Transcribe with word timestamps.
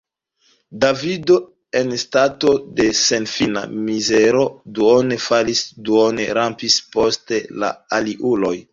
Davido 0.85 1.35
en 1.81 1.93
stato 2.05 2.55
de 2.81 2.87
senfina 3.01 3.65
mizero 3.91 4.43
duone 4.81 5.21
falis, 5.29 5.65
duone 5.91 6.29
rampis 6.43 6.83
post 6.97 7.39
la 7.63 7.75
aliuloj. 8.01 8.57